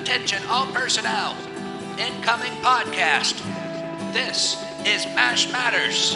[0.00, 1.34] Attention all personnel.
[1.98, 3.42] Incoming podcast.
[4.12, 6.14] This is MASH Matters.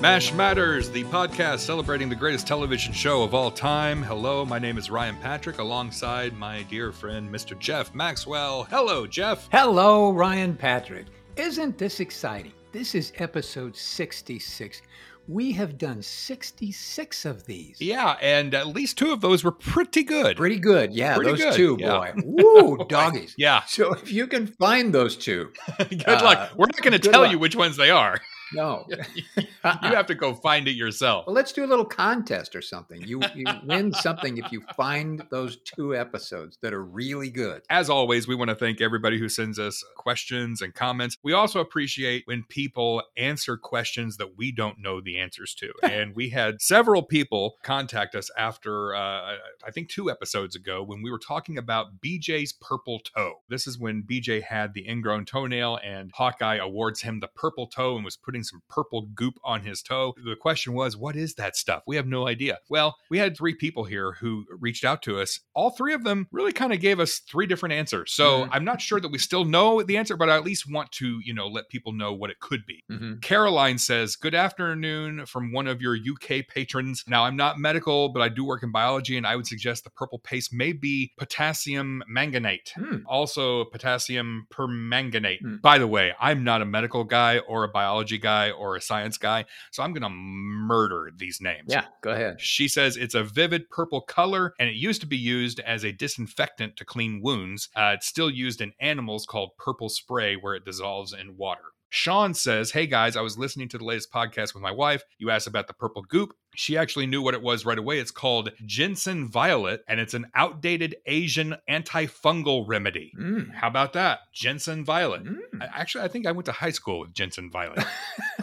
[0.00, 4.02] MASH Matters, the podcast celebrating the greatest television show of all time.
[4.02, 7.56] Hello, my name is Ryan Patrick, alongside my dear friend, Mr.
[7.58, 8.64] Jeff Maxwell.
[8.64, 9.50] Hello, Jeff.
[9.52, 11.04] Hello, Ryan Patrick.
[11.36, 12.54] Isn't this exciting?
[12.72, 14.80] This is episode 66.
[15.28, 17.80] We have done 66 of these.
[17.80, 20.36] Yeah, and at least two of those were pretty good.
[20.36, 20.94] Pretty good.
[20.94, 21.88] Yeah, Pretty those good, two, yeah.
[21.88, 22.12] boy.
[22.24, 23.34] Woo, doggies.
[23.36, 23.62] Yeah.
[23.66, 26.50] So if you can find those two, good Uh, luck.
[26.56, 27.32] We're not going to tell luck.
[27.32, 28.20] you which ones they are.
[28.52, 28.86] No.
[29.36, 31.26] you have to go find it yourself.
[31.26, 33.02] Well, let's do a little contest or something.
[33.02, 37.62] You you win something if you find those two episodes that are really good.
[37.70, 41.16] As always, we want to thank everybody who sends us questions and comments.
[41.22, 45.72] We also appreciate when people answer questions that we don't know the answers to.
[45.82, 51.02] and we had several people contact us after, uh, I think, two episodes ago when
[51.02, 53.40] we were talking about BJ's purple toe.
[53.48, 57.96] This is when BJ had the ingrown toenail and Hawkeye awards him the purple toe
[57.96, 60.14] and was putting some purple goop on his toe.
[60.24, 61.82] The question was, what is that stuff?
[61.86, 62.58] We have no idea.
[62.68, 65.40] Well, we had three people here who reached out to us.
[65.54, 68.12] All three of them really kind of gave us three different answers.
[68.12, 68.48] So Mhm.
[68.52, 71.20] I'm not sure that we still know the answer, but I at least want to,
[71.24, 72.84] you know, let people know what it could be.
[72.90, 73.22] Mhm.
[73.22, 77.04] Caroline says, Good afternoon from one of your UK patrons.
[77.06, 79.90] Now, I'm not medical, but I do work in biology, and I would suggest the
[79.90, 82.70] purple paste may be potassium manganate.
[82.74, 82.98] Hmm.
[83.06, 85.40] Also, potassium permanganate.
[85.40, 85.56] Hmm.
[85.56, 89.18] By the way, I'm not a medical guy or a biology guy or a science
[89.18, 91.66] guy, so I'm going to murder these names.
[91.68, 92.40] Yeah, go ahead.
[92.40, 95.92] She says it's a vivid purple color and it used to be used as a
[95.92, 97.68] disinfectant to clean wounds.
[97.76, 101.72] Uh, it's still used in animals called purple spray where it dissolves in water.
[101.88, 105.02] Sean says, Hey guys, I was listening to the latest podcast with my wife.
[105.18, 106.34] You asked about the purple goop.
[106.54, 107.98] She actually knew what it was right away.
[107.98, 113.12] It's called ginseng violet and it's an outdated Asian antifungal remedy.
[113.18, 113.54] Mm.
[113.54, 114.20] How about that?
[114.32, 115.24] Ginseng violet.
[115.24, 115.40] Mm.
[115.60, 117.84] Actually, I think I went to high school with Ginseng violet.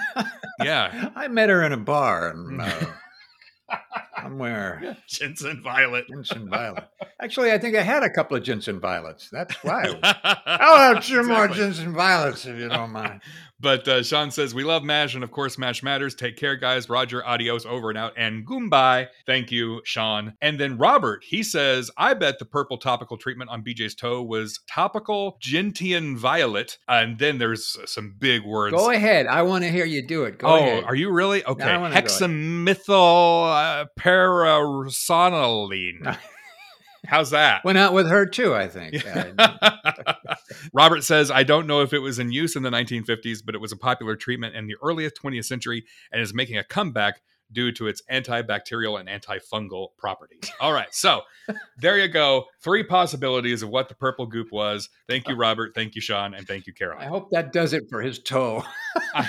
[0.64, 1.10] yeah.
[1.16, 2.94] I met her in a bar in, uh,
[4.24, 4.98] somewhere.
[5.08, 6.06] Ginseng violet.
[6.08, 6.86] Ginseng violet.
[7.22, 9.30] Actually, I think I had a couple of ginseng violets.
[9.32, 10.00] That's why.
[10.46, 13.22] I'll have two more ginseng violets if you don't mind.
[13.64, 16.16] But uh, Sean says, We love MASH, and of course, MASH matters.
[16.16, 16.90] Take care, guys.
[16.90, 19.08] Roger, adios, over and out, and goodbye.
[19.26, 20.34] Thank you, Sean.
[20.42, 24.60] And then Robert, he says, I bet the purple topical treatment on BJ's toe was
[24.68, 26.78] topical gentian violet.
[26.90, 28.76] And then there's some big words.
[28.76, 29.28] Go ahead.
[29.28, 30.40] I want to hear you do it.
[30.40, 30.84] Go oh, ahead.
[30.84, 31.46] are you really?
[31.46, 31.64] Okay.
[31.64, 32.02] I.
[32.02, 36.18] Hexamethyl uh, parasonylene.
[37.06, 37.66] How's that?
[37.66, 39.04] Went out with her too, I think.
[40.74, 43.62] Robert says, I don't know if it was in use in the 1950s, but it
[43.62, 47.72] was a popular treatment in the earliest 20th century and is making a comeback due
[47.74, 50.50] to its antibacterial and antifungal properties.
[50.62, 50.94] All right.
[50.94, 51.22] So
[51.78, 52.46] there you go.
[52.62, 54.90] Three possibilities of what the purple goop was.
[55.08, 55.74] Thank you, Robert.
[55.76, 56.34] Thank you, Sean.
[56.34, 57.00] And thank you, Carol.
[57.00, 58.64] I hope that does it for his toe.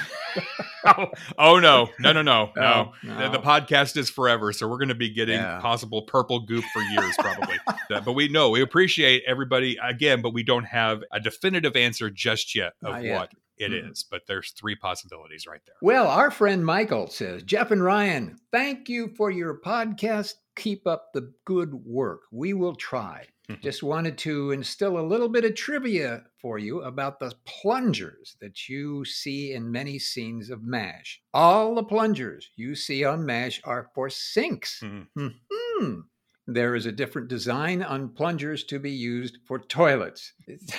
[0.87, 1.07] oh,
[1.39, 1.89] oh, no.
[1.99, 2.51] No, no, no.
[2.57, 2.93] No.
[3.03, 4.53] No, The, the podcast is forever.
[4.53, 5.61] So we're going to be getting Yeah.
[5.61, 7.57] possible purple goop for years, probably.
[8.05, 12.55] But we know we appreciate everybody again, but we don't have a definitive answer just
[12.55, 13.19] yet of Not yet.
[13.19, 14.03] what it is.
[14.03, 14.07] Mhm.
[14.11, 15.77] But there's three possibilities right there.
[15.83, 20.33] Well, our friend Michael says, Jeff and Ryan, thank you for your podcast.
[20.57, 22.23] Keep up the good work.
[22.33, 23.27] We will try.
[23.63, 28.69] Just wanted to instill a little bit of trivia for you about the plungers that
[28.69, 31.21] you see in many scenes of MASH.
[31.35, 34.81] All the plungers you see on MASH are for sinks.
[34.83, 35.35] Mhm.
[35.53, 36.01] Hmm.
[36.47, 40.33] There is a different design on plungers to be used for toilets.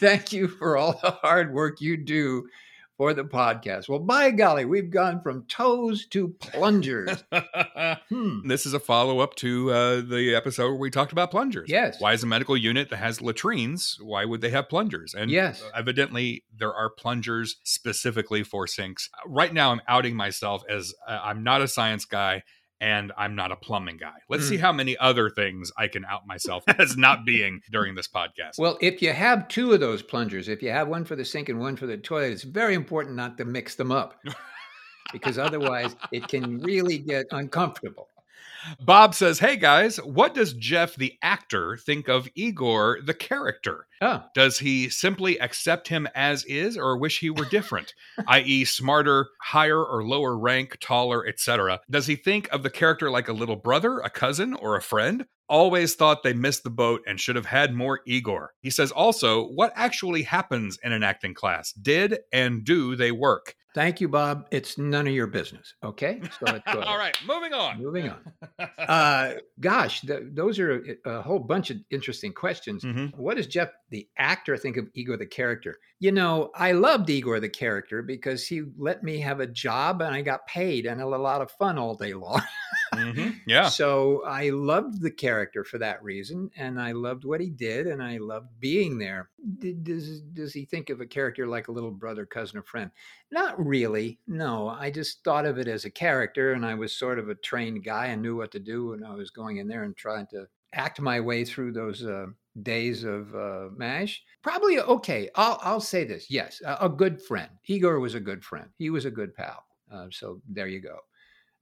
[0.00, 2.48] Thank you for all the hard work you do
[2.98, 3.88] for the podcast.
[3.88, 7.24] Well, by golly, we've gone from toes to plungers.
[8.08, 8.46] Hmm.
[8.48, 11.68] This is a follow up to uh, the episode where we talked about plungers.
[11.70, 12.00] Yes.
[12.00, 13.98] Why is a medical unit that has latrines?
[14.00, 15.14] Why would they have plungers?
[15.14, 15.62] And Yes.
[15.74, 19.08] evidently there are plungers specifically for sinks.
[19.26, 22.42] Right now, I'm outing myself as uh, I'm not a science guy
[22.80, 24.14] and I'm not a plumbing guy.
[24.28, 24.48] Let's Mm.
[24.50, 28.58] see how many other things I can out myself as not being during this podcast.
[28.58, 31.48] Well, if you have two of those plungers, if you have one for the sink
[31.48, 34.20] and one for the toilet, it's very important not to mix them up
[35.12, 38.08] because otherwise it can really get uncomfortable.
[38.80, 43.86] Bob says, Hey guys, what does Jeff the actor think of Igor the character?
[44.00, 47.94] Oh, Does he simply accept him as is or wish he were different,
[48.28, 51.80] i.e., smarter, higher or lower rank, taller, etc.?
[51.90, 55.26] Does he think of the character like a little brother, a cousin, or a friend?
[55.48, 58.52] Always thought they missed the boat and should have had more Igor.
[58.60, 61.72] He says also, what actually happens in an acting class?
[61.72, 63.54] Did and do they work?
[63.74, 64.46] Thank you, Bob.
[64.50, 65.74] It's none of your business.
[65.84, 66.20] Okay.
[66.40, 66.60] So.
[66.82, 67.80] All right, moving on.
[67.82, 68.18] Moving on.
[68.88, 72.82] Uh, gosh, th- those are a, a whole bunch of interesting questions.
[72.82, 73.14] Mhm.
[73.16, 75.76] What does Jeff, the actor, think of Igor the character?
[76.00, 80.14] You know, I loved Igor the character because he let me have a job and
[80.14, 82.40] I got paid and a lot of fun all day long.
[82.98, 83.40] Mhm.
[83.46, 83.70] Yeah.
[83.70, 88.02] So I loved the character for that reason, and I loved what he did, and
[88.02, 89.30] I loved being there.
[89.58, 92.90] Does does he think of a character like a little brother, cousin, or friend?
[93.30, 94.20] Not really.
[94.26, 97.34] No, I just thought of it as a character, and I was sort of a
[97.34, 100.26] trained guy and knew what to do when I was going in there and trying
[100.28, 102.26] to act my way through those uh,
[102.62, 104.22] days of uh, Mash.
[104.42, 105.30] Probably okay.
[105.34, 106.30] I'll I'll say this.
[106.30, 107.50] Yes, a, a good friend.
[107.66, 108.70] Igor was a good friend.
[108.78, 109.64] He was a good pal.
[109.90, 110.98] Uh, so there you go.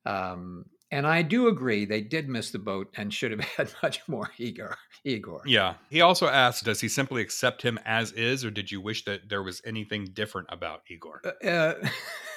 [0.05, 4.01] Um, and I do agree they did miss the boat and should have had much
[4.09, 4.77] more Igor.
[5.05, 5.43] Igor.
[5.47, 5.75] Yeah.
[5.91, 9.29] He also asked, does he simply accept him as is, or did you wish that
[9.29, 11.23] there was anything different about Igor?
[11.45, 11.75] Uh,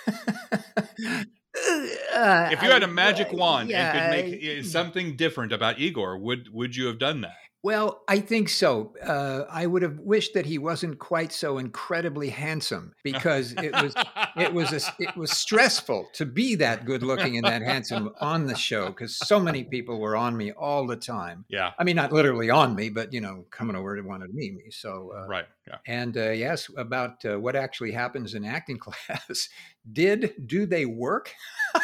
[1.52, 5.80] If you had a magic wand yeah, and could make I- uh, something different about
[5.80, 7.38] Igor, would would you have done that?
[7.62, 8.94] Well, I think so.
[9.04, 13.94] Uh, I would have wished that he wasn't quite so incredibly handsome because it was
[14.38, 18.46] it was a, it was stressful to be that good looking and that handsome on
[18.46, 21.44] the show because so many people were on me all the time.
[21.50, 21.72] Yeah.
[21.78, 24.54] I mean, not literally on me, but you know, coming over to wanted to meet
[24.56, 24.72] me.
[24.72, 25.46] So uh, Right.
[25.70, 25.78] Yeah.
[25.86, 29.50] And uh, yes, about uh, what actually happens in acting class.
[29.92, 31.34] Did do they work?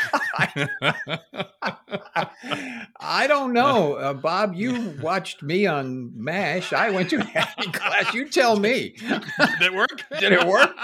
[3.00, 4.56] I, don't know, uh, Bob.
[4.56, 6.74] You watched me on Mash.
[6.74, 8.14] I went to acting class.
[8.14, 8.96] You tell me.
[8.98, 9.24] Did
[9.62, 10.04] it work?
[10.20, 10.76] Did it work?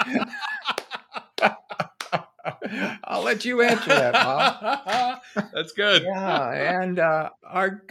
[3.04, 5.22] I'll let you answer that, Bob.
[5.54, 6.04] That's good.
[6.04, 7.84] Yeah, and uh, our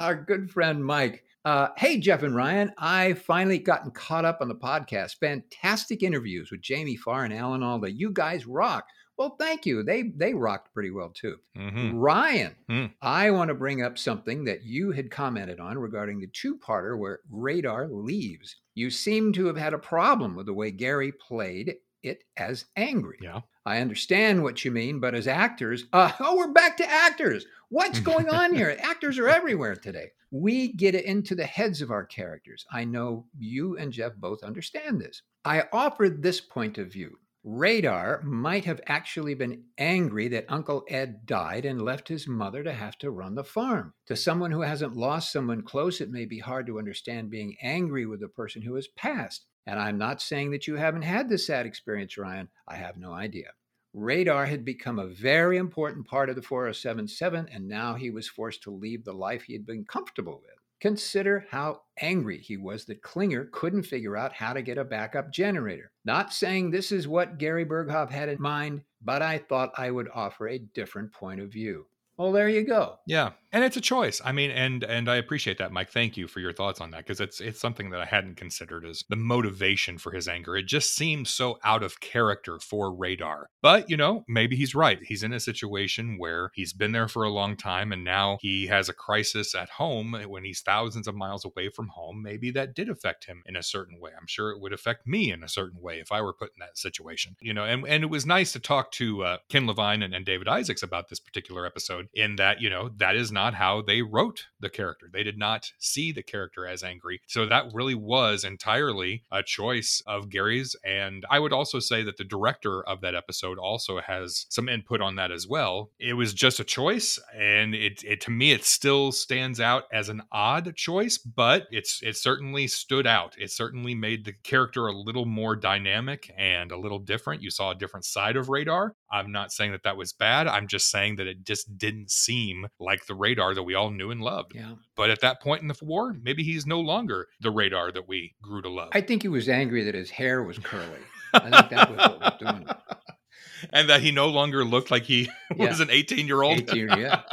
[0.00, 1.23] our good friend Mike.
[1.44, 5.16] Uh, hey, Jeff and Ryan, I finally gotten caught up on the podcast.
[5.20, 7.90] Fantastic interviews with Jamie Farr and Alan Alda.
[7.92, 8.86] You guys rock.
[9.18, 9.82] Well, thank you.
[9.84, 11.36] They they rocked pretty well too.
[11.56, 11.92] Mhm.
[11.94, 12.86] Ryan, Hmm.
[13.00, 17.20] I want to bring up something that you had commented on regarding the two-parter where
[17.30, 18.56] Radar leaves.
[18.74, 23.18] You seem to have had a problem with the way Gary played it as angry.
[23.22, 23.42] Yeah.
[23.66, 27.46] I understand what you mean, but as actors, uh, oh, we're back to actors.
[27.68, 28.76] What's going on here?
[28.82, 30.10] actors are everywhere today.
[30.36, 32.66] We get it into the heads of our characters.
[32.72, 35.22] I know you and Jeff both understand this.
[35.44, 37.18] I offered this point of view.
[37.44, 42.72] Radar might have actually been angry that Uncle Ed died and left his mother to
[42.72, 43.94] have to run the farm.
[44.06, 48.04] To someone who hasn't lost someone close, it may be hard to understand being angry
[48.04, 49.46] with a person who has passed.
[49.68, 52.48] And I'm not saying that you haven't had this sad experience, Ryan.
[52.66, 53.50] I have no idea.
[53.94, 58.64] Radar had become a very important part of the 4077, and now he was forced
[58.64, 60.50] to leave the life he had been comfortable with.
[60.80, 65.32] Consider how angry he was that Klinger couldn't figure out how to get a backup
[65.32, 65.92] generator.
[66.04, 70.08] Not saying this is what Gary Burghoff had in mind, but I thought I would
[70.12, 71.86] offer a different point of view.
[72.16, 72.96] Well, there you go.
[73.06, 74.20] Yeah, and it's a choice.
[74.24, 75.90] I mean, and and I appreciate that, Mike.
[75.90, 78.84] Thank you for your thoughts on that because it's it's something that I hadn't considered
[78.84, 80.56] as the motivation for his anger.
[80.56, 83.48] It just seems so out of character for Radar.
[83.62, 84.98] But you know, maybe he's right.
[85.06, 88.66] He's in a situation where he's been there for a long time, and now he
[88.66, 92.22] has a crisis at home when he's thousands of miles away from home.
[92.22, 94.10] Maybe that did affect him in a certain way.
[94.18, 96.60] I'm sure it would affect me in a certain way if I were put in
[96.60, 97.36] that situation.
[97.40, 100.26] You know, and and it was nice to talk to uh, Ken Levine and, and
[100.26, 104.00] David Isaacs about this particular episode in that, you know, that is not how they
[104.00, 105.10] wrote the character.
[105.12, 107.20] They did not see the character as angry.
[107.26, 110.74] So that really was entirely a choice of Gary's.
[110.82, 115.02] And I would also say that the director of that episode also has some input
[115.02, 115.90] on that as well.
[115.98, 117.18] It was just a choice.
[117.36, 122.00] And it, it to me, it still stands out as an odd choice, but it's
[122.02, 123.34] it certainly stood out.
[123.38, 127.42] It certainly made the character a little more dynamic and a little different.
[127.42, 128.94] You saw a different side of Radar.
[129.14, 130.48] I'm not saying that that was bad.
[130.48, 134.10] I'm just saying that it just didn't seem like the radar that we all knew
[134.10, 134.52] and loved.
[134.54, 134.74] Yeah.
[134.96, 138.34] But at that point in the war, maybe he's no longer the radar that we
[138.42, 138.88] grew to love.
[138.92, 140.98] I think he was angry that his hair was curly.
[141.32, 142.76] I think that was what was doing it.
[143.72, 145.68] and that he no longer looked like he Yeah.
[145.68, 146.58] was an 18 year old.
[146.58, 147.22] 18, yeah.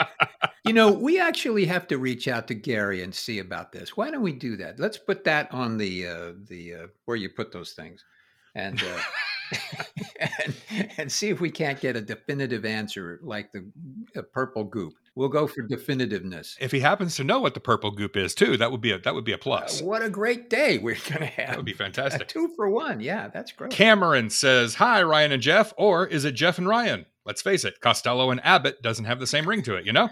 [0.63, 3.97] You know, we actually have to reach out to Gary and see about this.
[3.97, 4.79] Why don't we do that?
[4.79, 8.05] Let's put that on the uh, the uh, where you put those things,
[8.53, 8.99] and, uh,
[10.19, 10.55] and
[10.97, 13.69] and see if we can't get a definitive answer like the
[14.15, 14.93] uh, purple goop.
[15.13, 16.55] We'll go for definitiveness.
[16.61, 18.99] if he happens to know what the purple goop is too, that would be a
[18.99, 19.81] that would be a plus.
[19.81, 21.47] Uh, what a great day we're going to have.
[21.49, 22.27] that would be a fantastic.
[22.27, 23.01] two for one.
[23.01, 23.71] Yeah, that's great.
[23.71, 27.05] Cameron says, Hi, Ryan and Jeff, or is it Jeff and Ryan?
[27.23, 30.09] Let's face it, Costello and Abbott doesn't have the same ring to it, you know?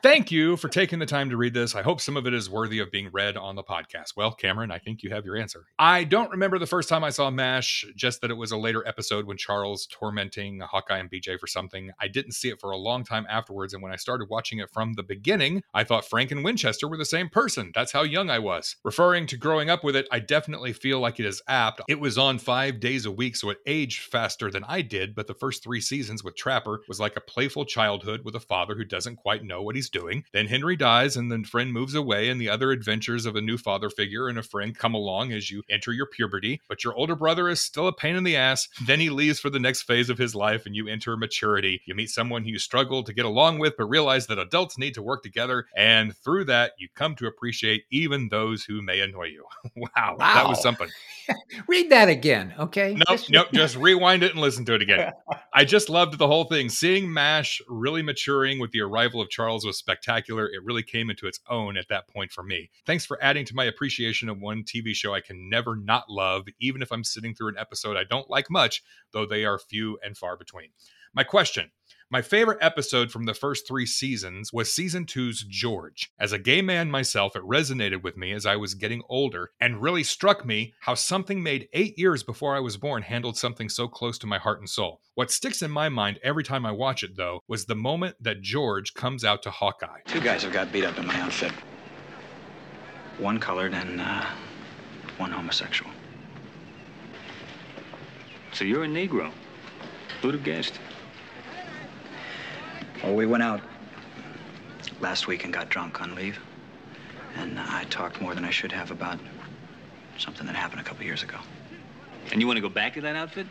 [0.00, 1.74] Thank you for taking the time to read this.
[1.74, 4.16] I hope some of it is worthy of being read on the podcast.
[4.16, 5.66] Well, Cameron, I think you have your answer.
[5.78, 8.86] I don't remember the first time I saw MASH, just that it was a later
[8.86, 11.90] episode when Charles tormenting Hawkeye and BJ for something.
[12.00, 14.70] I didn't see it for a long time afterwards, and when I started watching it
[14.70, 17.72] from the beginning, I thought Frank and Winchester were the same person.
[17.74, 18.76] That's how young I was.
[18.84, 21.80] Referring to growing up with it, I definitely feel like it is apt.
[21.88, 25.26] It was on five days a week, so it aged faster than I did, but
[25.26, 28.84] the first three seasons with Trapper was like a playful childhood with a father who
[28.84, 30.22] doesn't quite know what he's doing.
[30.34, 33.56] Then Henry dies, and then friend moves away, and the other adventures of a new
[33.56, 36.60] father figure and a friend come along as you enter your puberty.
[36.68, 38.68] But your older brother is still a pain in the ass.
[38.86, 41.80] Then he leaves for the next phase of his life, and you enter maturity.
[41.86, 45.02] You meet someone you struggle to get along with, but realize that adults need to
[45.02, 45.64] work together.
[45.74, 49.46] And through that, you come to appreciate even those who may annoy you.
[49.74, 50.88] wow, that was something.
[51.66, 52.94] Read that again, okay?
[53.08, 53.48] Nope, nope.
[53.54, 55.12] Just rewind it and listen to it again.
[55.54, 56.68] I just loved the whole thing.
[56.68, 60.46] Seeing MASH really maturing with the arrival of Charles was spectacular.
[60.46, 62.70] It really came into its own at that point for me.
[62.86, 66.46] Thanks for adding to my appreciation of one TV show I can never not love,
[66.60, 68.82] even if I'm sitting through an episode I don't like much,
[69.12, 70.68] though they are few and far between.
[71.14, 71.70] My question.
[72.10, 76.10] My favorite episode from the first three seasons was season two's George.
[76.18, 79.82] As a gay man myself, it resonated with me as I was getting older and
[79.82, 83.88] really struck me how something made eight years before I was born handled something so
[83.88, 85.02] close to my heart and soul.
[85.14, 88.40] What sticks in my mind every time I watch it, though, was the moment that
[88.40, 90.00] George comes out to Hawkeye.
[90.06, 91.52] Two guys have got beat up in my outfit.
[93.18, 94.24] One colored and uh,
[95.18, 95.90] one homosexual.
[98.54, 99.30] So you're a Negro.
[100.22, 100.78] Who'd have guessed?
[103.02, 103.60] Well, we went out
[105.00, 106.38] last week and got drunk on leave.
[107.36, 109.18] And I talked more than I should have about
[110.18, 111.38] something that happened a couple years ago.
[112.30, 113.46] And you want to go back to that outfit?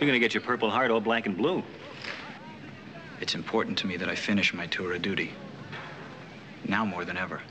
[0.00, 1.62] You're going to get your Purple Heart all black and blue.
[3.20, 5.32] It's important to me that I finish my tour of duty.
[6.66, 7.42] Now more than ever.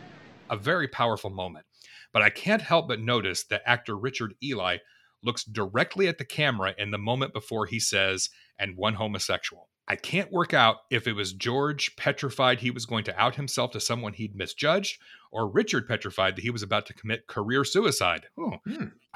[0.50, 1.66] a very powerful moment.
[2.14, 4.78] But I can't help but notice that actor Richard Ely
[5.24, 9.67] looks directly at the camera in the moment before he says, and one homosexual.
[9.88, 13.72] I can't work out if it was George petrified he was going to out himself
[13.72, 15.00] to someone he'd misjudged,
[15.32, 18.28] or Richard petrified that he was about to commit career suicide.
[18.38, 18.54] Oh.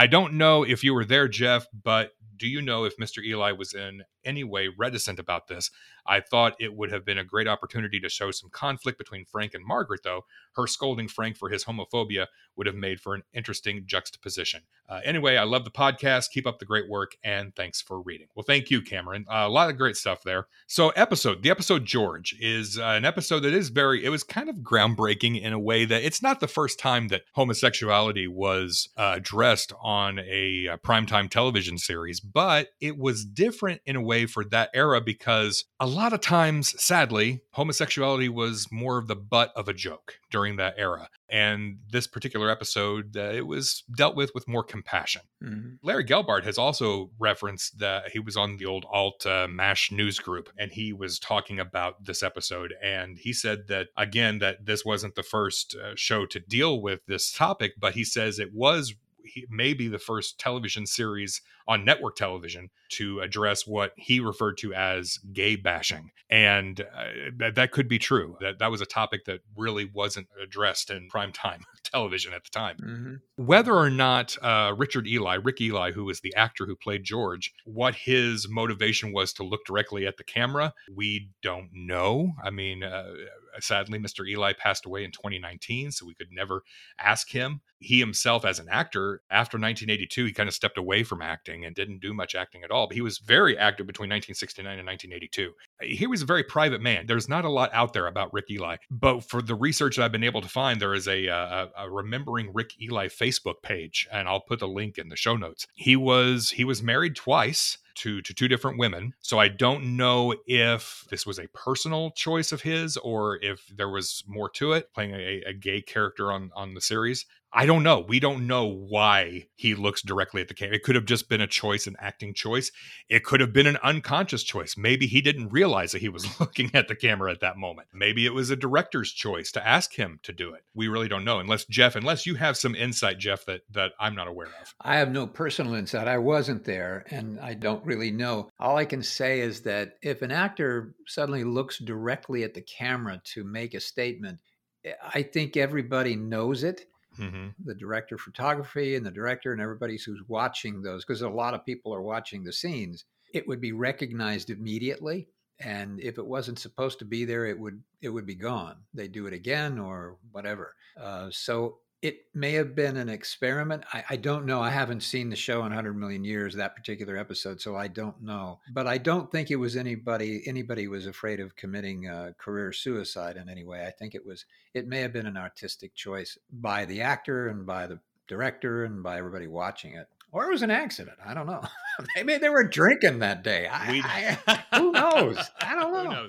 [0.01, 3.23] I don't know if you were there, Jeff, but do you know if Mr.
[3.23, 5.69] Ely was in any way reticent about this?
[6.07, 9.53] I thought it would have been a great opportunity to show some conflict between Frank
[9.53, 10.25] and Margaret, though.
[10.55, 14.61] Her scolding Frank for his homophobia would have made for an interesting juxtaposition.
[14.89, 16.31] Uh, anyway, I love the podcast.
[16.31, 18.27] Keep up the great work, and thanks for reading.
[18.35, 19.25] Well, thank you, Cameron.
[19.29, 20.47] Uh, a lot of great stuff there.
[20.65, 24.03] So, episode the episode George is uh, an episode that is very.
[24.03, 27.21] It was kind of groundbreaking in a way that it's not the first time that
[27.33, 33.95] homosexuality was uh, addressed on a, uh primetime television series, but it was different in
[33.95, 39.07] a way for that era because a lot of times, sadly, homosexuality was more of
[39.07, 41.09] the butt of a joke during that era.
[41.29, 45.21] And this particular episode, uh, it was dealt with with more compassion.
[45.43, 45.77] Mhm.
[45.81, 50.19] Larry Gelbart has also referenced that he was on the old alt uh, MASH news
[50.19, 52.73] group and he was talking about this episode.
[52.83, 57.05] And he said that, again, that this wasn't the first uh, show to deal with
[57.07, 58.93] this topic, but he says it was
[59.33, 64.73] he, maybe the first television series on network television to address what he referred to
[64.73, 66.09] as gay bashing.
[66.29, 67.05] And uh,
[67.37, 68.35] that, that could be true.
[68.41, 72.77] That, that was a topic that really wasn't addressed in primetime television at the time
[72.81, 73.19] Mhm.
[73.35, 77.53] whether or not uh, Richard Ely, Rick Ely, who was the actor who played George,
[77.65, 82.33] what his motivation was to look directly at the camera, we don't know.
[82.43, 83.13] I mean, uh,
[83.59, 84.27] sadly, Mr.
[84.27, 86.63] Ely passed away in 2019, so we could never
[86.99, 87.61] ask him.
[87.79, 91.75] He himself, as an actor, after 1982, he kind of stepped away from acting and
[91.75, 92.87] didn't do much acting at all.
[92.87, 95.53] But he was very active between 1969 and 1982.
[95.81, 97.07] He was a very private man.
[97.07, 100.11] There's not a lot out there about Rick Ely, but for the research that I've
[100.11, 104.07] been able to find, there is a, uh, a, a remembering Rick Ely Facebook page,
[104.11, 105.65] and I'll put the link in the show notes.
[105.73, 109.13] He was he was married twice to to two different women.
[109.21, 113.89] So I don't know if this was a personal choice of his or if there
[113.89, 117.25] was more to it, playing a, a gay character on on the series.
[117.53, 117.99] I don't know.
[117.99, 120.75] We don't know why he looks directly at the camera.
[120.75, 122.71] It could have just been a choice, an acting choice.
[123.09, 124.77] It could have been an unconscious choice.
[124.77, 127.89] Maybe he didn't realize that he was looking at the camera at that moment.
[127.93, 130.63] Maybe it was a director's choice to ask him to do it.
[130.73, 131.39] We really don't know.
[131.39, 134.73] Unless Jeff, unless you have some insight, Jeff, that that I'm not aware of.
[134.79, 136.07] I have no personal insight.
[136.07, 138.49] I wasn't there and I don't really know.
[138.59, 143.21] All I can say is that if an actor suddenly looks directly at the camera
[143.33, 144.39] to make a statement,
[144.85, 146.85] eh, I think everybody knows it.
[147.15, 151.29] Hmm The director of photography and the director and everybody who's watching those, because a
[151.29, 155.29] lot of people are watching the scenes, it would be recognized immediately.
[155.59, 158.77] and if it wasn't supposed to be there, it would it would be gone.
[158.93, 160.75] They do it again or whatever.
[160.97, 163.83] Uh, so it may have been an experiment.
[163.93, 164.61] I, I, don't know.
[164.61, 168.21] I haven't seen the show in 100 million years, that particular episode, so I don't
[168.23, 168.59] know.
[168.73, 170.41] But I don't think it was anybody.
[170.45, 173.85] Anybody was afraid of committing career suicide in any way.
[173.85, 174.45] I think it was.
[174.73, 179.03] It may have been an artistic choice by the actor and by the director and
[179.03, 181.17] by everybody watching it or it was an accident.
[181.23, 181.61] I don't know.
[182.15, 183.67] Maybe they were drinking that day.
[183.69, 185.37] I, I, who knows?
[185.61, 186.27] I don't know.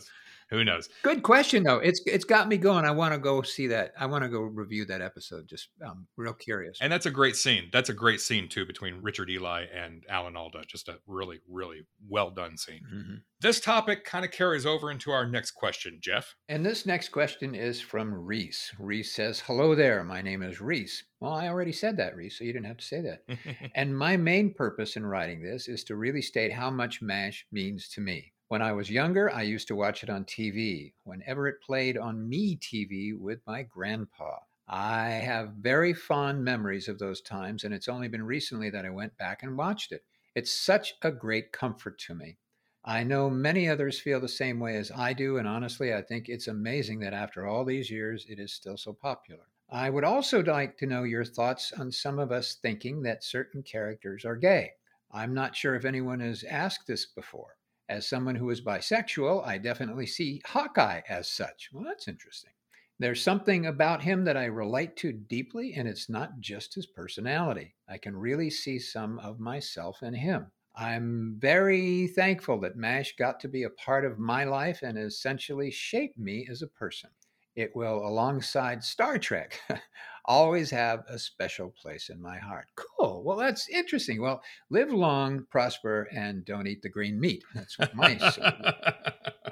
[0.53, 0.91] Who knows?
[1.03, 1.79] Good question though.
[1.79, 2.85] It's it's got me going.
[2.85, 3.95] I want to go see that.
[3.99, 5.49] I want to go review that episode.
[5.49, 6.77] Just um, real curious.
[6.83, 7.71] And that's a great scene.
[7.73, 10.65] That's a great scene too between Richard Ely and Alan Alda.
[10.69, 12.83] Just a really really well done scene.
[12.95, 13.15] Mm-hmm.
[13.41, 16.35] This topic kind of carries over into our next question, Jeff.
[16.51, 18.73] And this next question is from Reese.
[18.79, 20.05] Reese says, "Hello there.
[20.05, 22.85] My name is Reese." Well, I already said that, Reese, so you didn't have to
[22.85, 23.39] say that.
[23.75, 27.89] and my main purpose in writing this is to really state how much MASH means
[27.91, 28.33] to me.
[28.53, 32.29] When I was younger, I used to watch it on TV, whenever it played on
[32.29, 34.41] Me TV with my grandpa.
[34.69, 38.91] I have very fond memories of those times, and it's only been recently that I
[38.91, 40.05] went back and watched it.
[40.35, 42.37] It's such a great comfort to me.
[42.85, 46.29] I know many others feel the same way as I do, and honestly, I think
[46.29, 49.47] it's amazing that after all these years, it is still so popular.
[49.71, 53.63] I would also like to know your thoughts on some of us thinking that certain
[53.63, 54.73] characters are gay.
[55.11, 57.57] I'm not sure if anyone has asked this before.
[57.89, 61.71] As someone who is bisexual, I definitely see Hawkeye as such.
[61.73, 62.53] Well, that's interesting.
[62.99, 67.75] There's something about him that I relate to deeply, and it's not just his personality.
[67.89, 70.53] I can really see some of myself in him.
[70.75, 75.71] I'm very thankful that MASH got to be a part of my life and essentially
[75.71, 77.11] shaped me as a person.
[77.57, 79.61] It will, alongside Star Trek,
[80.25, 82.67] always have a special place in my heart.
[82.77, 83.23] Cool.
[83.25, 84.21] Well, that's interesting.
[84.21, 87.45] Well, live long, prosper, and don't eat the green meat.
[87.55, 88.15] That's what my.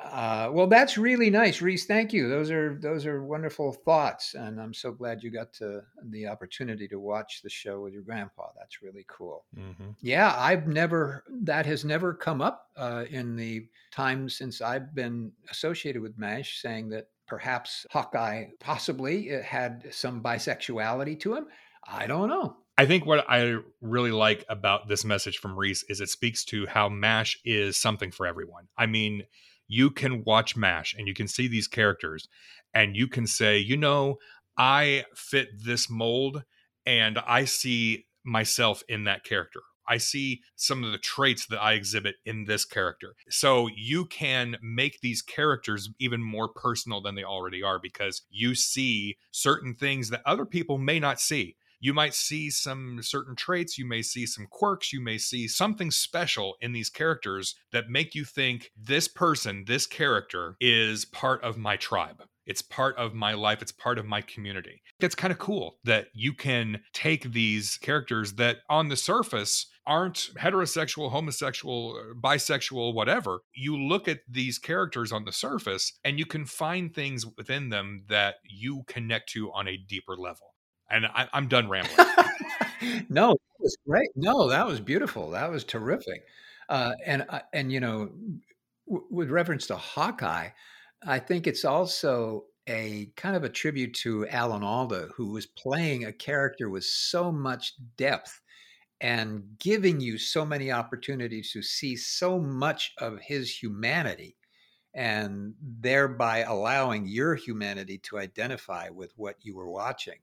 [0.03, 1.87] uh, well, that's really nice, Reese.
[1.87, 2.29] Thank you.
[2.29, 6.87] Those are those are wonderful thoughts, and I'm so glad you got to the opportunity
[6.89, 8.49] to watch the show with your grandpa.
[8.59, 9.45] That's really cool.
[9.57, 9.91] Mm-hmm.
[10.01, 15.33] Yeah, I've never that has never come up uh, in the time since I've been
[15.51, 21.47] associated with Mash, saying that Perhaps Hawkeye possibly uh, had some bisexuality to him.
[21.89, 22.57] I don't know.
[22.77, 26.67] I think what I really like about this message from Reese is it speaks to
[26.67, 28.69] how MASH is something for everyone.
[28.77, 29.23] I mean,
[29.69, 32.27] you can watch MASH and you can see these characters
[32.75, 34.17] and you can say, you know,
[34.59, 36.43] I fit this mold
[36.85, 39.61] and I see myself in that character.
[39.91, 43.17] I see some of the traits that I exhibit in this character.
[43.29, 48.55] So you can make these characters even more personal than they already are because you
[48.55, 51.57] see certain things that other people may not see.
[51.83, 55.91] You might see some certain traits, you may see some quirks, you may see something
[55.91, 61.57] special in these characters that make you think this person, this character is part of
[61.57, 62.23] my tribe.
[62.51, 63.63] It's part of my life.
[63.63, 64.83] It's part of my community.
[64.99, 70.31] It's kind of cool that you can take these characters that on the surface aren't
[70.39, 73.41] heterosexual, homosexual, bisexual, whatever.
[73.55, 78.05] You look at these characters on the surface and you can find things within them
[78.09, 80.55] that you connect to on a deeper level.
[80.91, 81.97] And I, am done rambling.
[83.09, 84.11] no, that was great.
[84.17, 85.31] No, that was beautiful.
[85.31, 86.25] That was terrific.
[86.69, 88.11] Uh, and uh, and you know,
[88.89, 90.49] w- with reference to Hawkeye,
[91.07, 96.05] I think it's also a kind of a tribute to Alan Alda, who was playing
[96.05, 98.40] a character with so much depth
[99.01, 104.37] and giving you so many opportunities to see so much of his humanity
[104.95, 110.19] and thereby allowing your humanity to identify with what you were watching.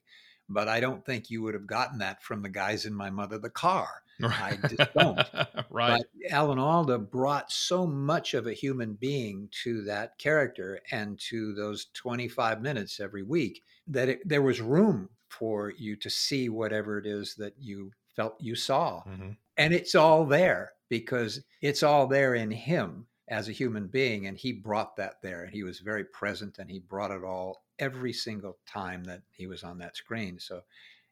[0.50, 3.38] But I don't think you would have gotten that from the guys in my mother
[3.38, 3.90] the car.
[4.24, 5.18] I just don't.
[5.70, 6.02] right.
[6.02, 11.54] But Alan Alda brought so much of a human being to that character and to
[11.54, 16.98] those 25 minutes every week that it, there was room for you to see whatever
[16.98, 19.03] it is that you felt you saw.
[19.08, 19.30] Mm-hmm.
[19.56, 24.27] And it's all there because it's all there in him as a human being.
[24.27, 25.43] And he brought that there.
[25.43, 29.47] And he was very present and he brought it all every single time that he
[29.47, 30.38] was on that screen.
[30.39, 30.62] So,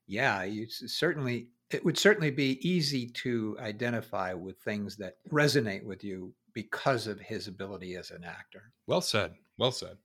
[0.08, 6.04] yeah, you certainly it would certainly be easy to identify with things that resonate with
[6.04, 8.72] you because of his ability as an actor.
[8.88, 9.34] Well said.
[9.58, 9.98] Well said.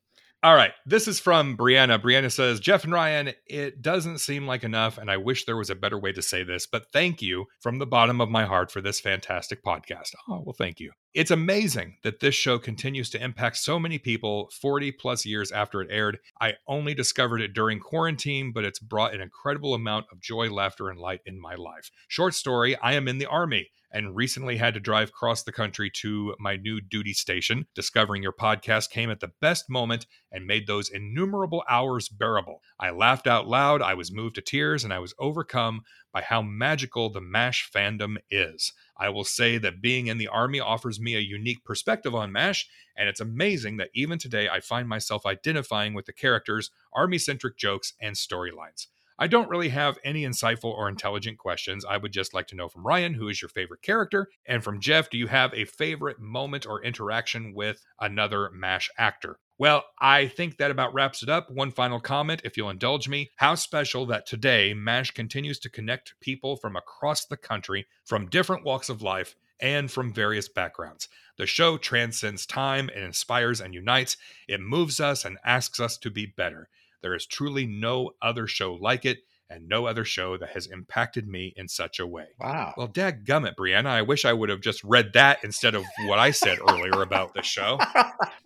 [0.42, 0.72] All right.
[0.86, 2.00] This is from Brianna.
[2.00, 5.68] Brianna says, Jeff and Ryan, it doesn't seem like enough, and I wish there was
[5.68, 8.70] a better way to say this, but thank you from the bottom of my heart
[8.70, 10.14] for this fantastic podcast.
[10.30, 10.92] Oh, well, thank you.
[11.12, 15.82] It's amazing that this show continues to impact so many people 40 plus years after
[15.82, 16.18] it aired.
[16.40, 20.88] I only discovered it during quarantine, but it's brought an incredible amount of joy, laughter,
[20.88, 21.90] and light in my life.
[22.08, 25.90] Short story I am in the Army and recently had to drive across the country
[25.90, 27.66] to my new duty station.
[27.74, 32.62] Discovering your podcast came at the best moment and made those innumerable hours bearable.
[32.78, 36.42] I laughed out loud, I was moved to tears, and I was overcome by how
[36.42, 38.72] magical the MASH fandom is.
[38.96, 42.68] I will say that being in the Army offers me a unique perspective on MASH,
[42.96, 47.56] and it's amazing that even today I find myself identifying with the characters, Army centric
[47.56, 48.86] jokes, and storylines.
[49.22, 51.84] I don't really have any insightful or intelligent questions.
[51.84, 54.28] I would just like to know from Ryan, who is your favorite character?
[54.46, 59.38] And from Jeff, do you have a favorite moment or interaction with another MASH actor?
[59.58, 61.50] Well, I think that about wraps it up.
[61.50, 63.30] One final comment, if you'll indulge me.
[63.36, 68.64] How special that today MASH continues to connect people from across the country, from different
[68.64, 71.10] walks of life, and from various backgrounds.
[71.36, 74.16] The show transcends time, and inspires and unites,
[74.48, 76.70] it moves us and asks us to be better.
[77.02, 79.18] There is truly no other show like it
[79.52, 82.26] and no other show that has impacted me in such a way.
[82.38, 82.72] Wow.
[82.76, 83.86] Well, dad gummit, Brianna.
[83.86, 87.34] I wish I would have just read that instead of what I said earlier about
[87.34, 87.78] the show.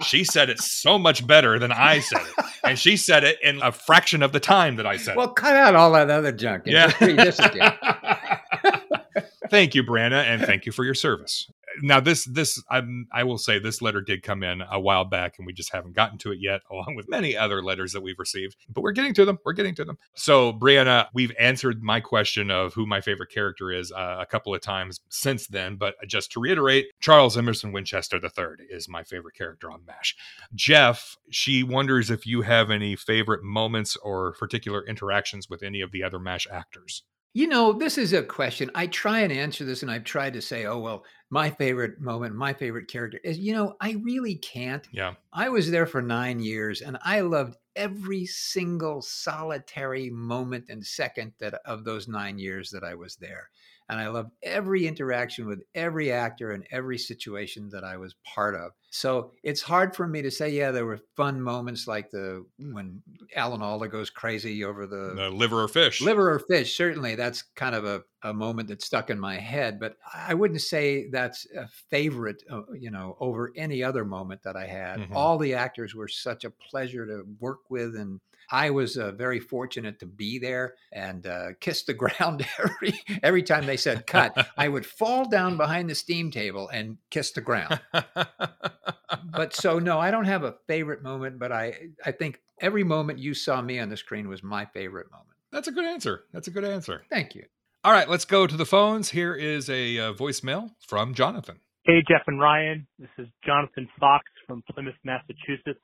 [0.02, 2.44] She said it so much better than I said it.
[2.64, 5.54] And she said it in a fraction of the time that I said well, cut
[5.54, 6.64] out all that other junk.
[6.64, 6.88] and Yeah.
[6.88, 7.72] just read this again.
[9.50, 11.50] thank you, Brianna, and thank you for your service.
[11.82, 15.34] Now, this this I'm, I will say this letter did come in a while back,
[15.38, 18.18] and we just haven't gotten to it yet, along with many other letters that we've
[18.18, 18.56] received.
[18.68, 19.38] But we're getting to them.
[19.44, 19.98] We're getting to them.
[20.14, 24.54] So, Brianna, we've answered my question of who my favorite character is uh, a couple
[24.54, 25.76] of times since then.
[25.76, 30.16] But just to reiterate, Charles Emerson Winchester III is my favorite character on MASH.
[30.54, 35.92] Jeff, she wonders if you have any favorite moments or particular interactions with any of
[35.92, 37.02] the other MASH actors.
[37.36, 38.70] You know, this is a question.
[38.76, 42.36] I try and answer this, and I've tried to say, oh, well, my favorite moment,
[42.36, 44.86] my favorite character is, you know, I really can't.
[44.92, 45.14] Yeah.
[45.32, 51.32] I was there for nine years, and I loved every single solitary moment and second
[51.40, 53.50] that of those nine years that I was there.
[53.88, 58.54] And I loved every interaction with every actor and every situation that I was part
[58.54, 58.72] of.
[58.90, 63.02] So it's hard for me to say, yeah, there were fun moments like the when
[63.34, 66.00] Alan Alda goes crazy over the The liver or fish.
[66.00, 69.78] Liver or fish, certainly that's kind of a, a moment that stuck in my head,
[69.78, 74.56] but I wouldn't say that's a favorite, uh, you know, over any other moment that
[74.56, 74.98] I had.
[75.00, 75.14] Mhm.
[75.14, 78.20] All the actors were such a pleasure to work with, and
[78.54, 83.42] I was uh, very fortunate to be there and uh, kiss the ground every every
[83.42, 84.46] time they said cut.
[84.56, 87.80] I would fall down behind the steam table and kiss the ground.
[87.92, 91.74] But so no, I don't have a favorite moment, but I
[92.06, 95.36] I think every moment you saw me on the screen was my favorite moment.
[95.50, 96.22] That's a good answer.
[96.32, 97.04] That's a good answer.
[97.10, 97.44] Thank you.
[97.82, 99.10] All right, let's go to the phones.
[99.10, 101.58] Here is a uh, voicemail from Jonathan.
[101.82, 102.86] Hey, Jeff and Ryan.
[102.98, 105.80] This is Jonathan Fox from Plymouth, Massachusetts.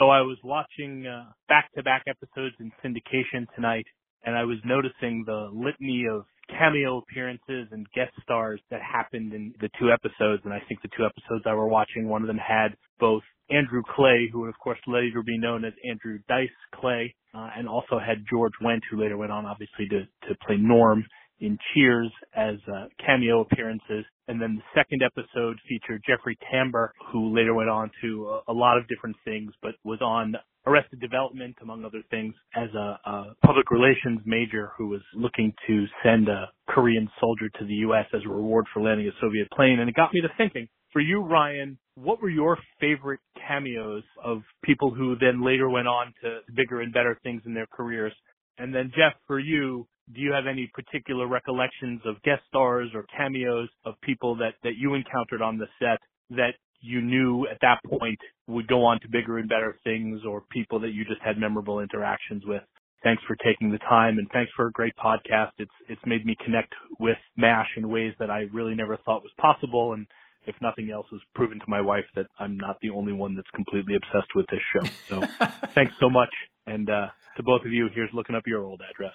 [0.00, 3.84] So I was watching uh, back-to-back episodes in syndication tonight,
[4.24, 9.52] and I was noticing the litany of cameo appearances and guest stars that happened in
[9.60, 10.40] the two episodes.
[10.46, 13.82] And I think the two episodes I were watching, one of them had both Andrew
[13.94, 17.98] Clay, who would of course later be known as Andrew Dice Clay, uh, and also
[17.98, 21.04] had George Wendt, who later went on obviously to, to play Norm
[21.40, 24.04] in Cheers as uh, cameo appearances.
[24.28, 28.54] And then the second episode featured Jeffrey Tambor, who later went on to a, a
[28.54, 33.34] lot of different things, but was on Arrested Development, among other things, as a, a
[33.44, 38.06] public relations major who was looking to send a Korean soldier to the U.S.
[38.14, 39.80] as a reward for landing a Soviet plane.
[39.80, 44.42] And it got me to thinking, for you, Ryan, what were your favorite cameos of
[44.62, 48.12] people who then later went on to bigger and better things in their careers?
[48.58, 53.04] And then Jeff, for you, do you have any particular recollections of guest stars or
[53.16, 55.98] cameos of people that, that you encountered on the set
[56.30, 60.42] that you knew at that point would go on to bigger and better things or
[60.50, 62.62] people that you just had memorable interactions with?
[63.02, 65.52] Thanks for taking the time and thanks for a great podcast.
[65.58, 69.32] It's, it's made me connect with MASH in ways that I really never thought was
[69.38, 69.94] possible.
[69.94, 70.06] And
[70.46, 73.50] if nothing else, has proven to my wife that I'm not the only one that's
[73.54, 74.90] completely obsessed with this show.
[75.08, 76.30] So thanks so much.
[76.66, 79.14] And, uh, to both of you, here's looking up your old address.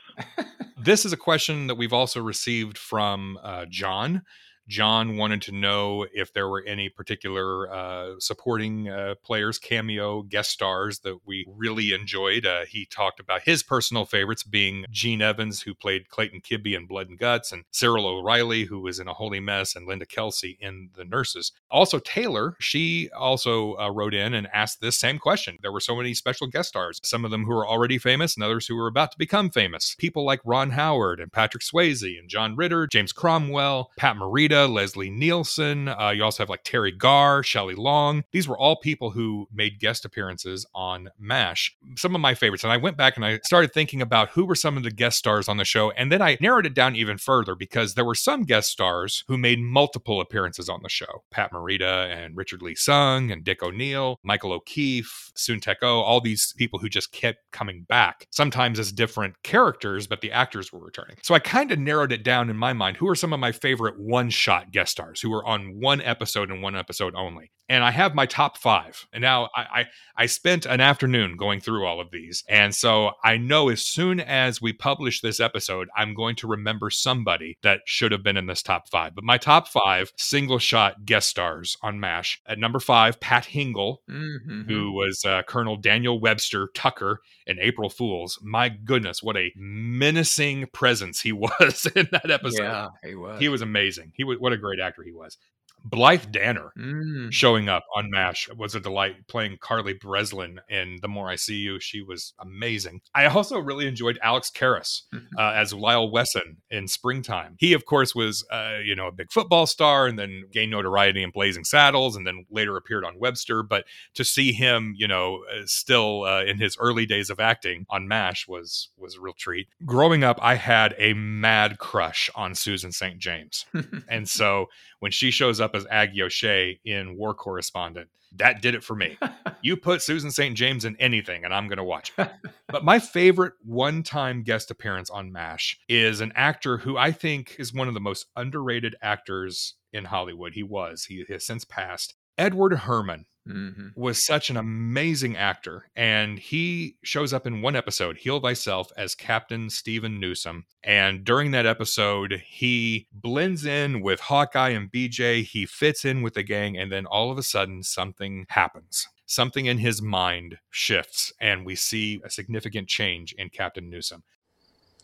[0.78, 4.24] This is a question that we've also received from uh, John.
[4.68, 10.52] John wanted to know if there were any particular uh, supporting uh, players, cameo guest
[10.52, 12.46] stars that we really enjoyed.
[12.46, 16.88] Uh, he talked about his personal favorites being Gene Evans, who played Clayton Kibbe in
[16.88, 20.58] Blood and Guts, and Cyril O'Reilly, who was in A Holy Mess, and Linda Kelsey
[20.60, 21.52] in The Nurses.
[21.70, 25.58] Also, Taylor, she also uh, wrote in and asked this same question.
[25.62, 28.44] There were so many special guest stars, some of them who are already famous and
[28.44, 29.96] others who are about to become famous.
[30.00, 35.10] People like Ron Howard and Patrick Swayze and John Ritter, James Cromwell, Pat Morita, Leslie
[35.10, 35.90] Nielsen.
[35.90, 38.24] Uh, you also have like Teri Garr, Shelley Long.
[38.32, 41.76] These were all people who made guest appearances on MASH.
[41.98, 42.64] Some of my favorites.
[42.64, 45.18] And I went back and I started thinking about who were some of the guest
[45.18, 45.92] stars on the show.
[45.92, 49.38] And then I narrowed it down even further because there were some guest stars who
[49.38, 54.20] made multiple appearances on the show Pat Morita and Richard Lee Sung and Dick O'Neill,
[54.24, 58.92] Michael O'Keefe, Soon Tek O, all these people who just kept coming back, sometimes as
[58.92, 61.18] different characters, but the actors were returning.
[61.24, 62.98] So I kind of narrowed it down in my mind.
[62.98, 66.52] Who are some of my favorite one shot guest stars who were on one episode
[66.52, 67.52] and one episode only?
[67.68, 69.08] And I have my top five.
[69.12, 72.44] And now I, I, I spent an afternoon going through all of these.
[72.48, 76.92] And so I know as soon as we publish this episode, I'm going to remember
[76.92, 79.16] somebody that should have been in this top five.
[79.16, 83.98] But my top five single shot guest stars on MASH at number five, Pat Hingle,
[84.08, 84.70] Mm-hmm.
[84.70, 88.38] who was uh, Colonel Daniel Webster Tucker in April Fools.
[88.44, 92.62] My goodness, what a menacing presence he was in that episode.
[92.64, 93.40] Yeah, he was.
[93.40, 94.12] He was amazing.
[94.16, 95.38] He was what a great actor he was.
[95.86, 97.32] Blythe Danner Mm.
[97.32, 99.28] showing up on MASH was a delight.
[99.28, 103.02] Playing Carly Breslin in The More I See You, she was amazing.
[103.14, 105.28] I also really enjoyed Alex Karras Mhm.
[105.38, 107.56] uh, as Lyle Wesson in Springtime.
[107.60, 111.22] He, of course, was uh, you know a big football star, and then gained notoriety
[111.24, 113.62] in Blazing Saddles, and then later appeared on Webster.
[113.64, 117.86] But to see him, you know, uh, still uh, in his early days of acting
[117.90, 119.68] on MASH was was a real treat.
[119.86, 123.20] Growing up, I had a mad crush on Susan St.
[123.20, 123.66] James.
[124.10, 124.68] And so
[125.06, 129.20] when she shows up as Aggie O'Shea in War Correspondent, that did it for me.
[129.62, 130.56] You put Susan St.
[130.56, 132.30] James in anything, and I'm going to watch it.
[132.68, 137.56] But my favorite one time guest appearance on MASH is an actor who I think
[137.58, 140.54] is one of the most underrated actors in Hollywood.
[140.54, 142.16] He was, he has since passed.
[142.38, 143.96] Edward Herrmann Mhm.
[143.96, 149.14] was such an amazing actor, and he shows up in one episode, Heal Thyself, as
[149.14, 150.66] Captain Stephen Newsom.
[150.84, 155.44] And during that episode, he blends in with Hawkeye and BJ.
[155.44, 159.08] He fits in with the gang, and then all of a sudden, something happens.
[159.28, 164.24] Something in his mind shifts, and we see a significant change in Captain Newsom.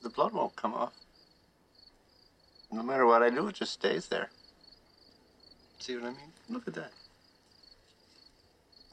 [0.01, 0.93] The blood won't come off.
[2.71, 4.31] No matter what I do, it just stays there.
[5.79, 6.31] See what I mean?
[6.49, 6.93] Look at that.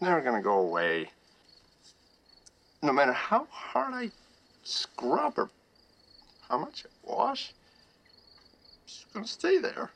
[0.00, 1.10] Never gonna go away.
[2.82, 4.10] No matter how hard I
[4.62, 5.50] scrub or
[6.48, 7.52] how much I wash,
[8.84, 9.90] it's gonna stay there.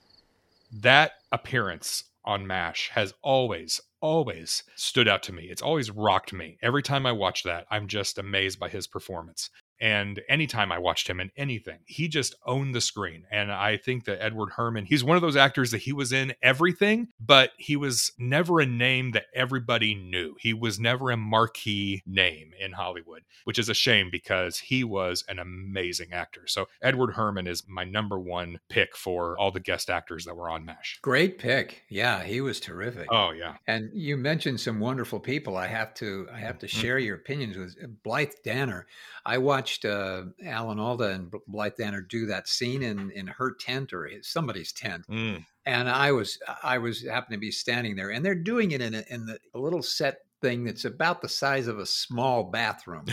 [0.74, 5.44] that appearance on MASH has always, always stood out to me.
[5.50, 6.56] It's always rocked me.
[6.62, 9.50] Every time I watch that, I'm just amazed by his performance.
[9.82, 13.24] And anytime I watched him in anything, he just owned the screen.
[13.32, 16.34] And I think that Edward Herrmann, he's one of those actors that he was in
[16.40, 20.36] everything, but he was never a name that everybody knew.
[20.38, 25.24] He was never a marquee name in Hollywood, which is a shame because he was
[25.28, 26.42] an amazing actor.
[26.46, 30.48] So Edward Herrmann is my number one pick for all the guest actors that were
[30.48, 31.00] on MASH.
[31.02, 31.82] Great pick.
[31.88, 33.08] Yeah, he was terrific.
[33.10, 33.56] Oh, yeah.
[33.66, 35.56] And you mentioned some wonderful people.
[35.56, 36.80] I have to I have to Mhm.
[36.80, 38.86] share your opinions with Blythe Danner.
[39.26, 43.92] I watched uh, Alan Alda and Blythe Danner do that scene in in her tent
[43.92, 45.44] or his- somebody's tent, Mm.
[45.66, 48.94] and I was I was happened to be standing there, and they're doing it in
[48.94, 53.06] a, in the a little set thing that's about the size of a small bathroom,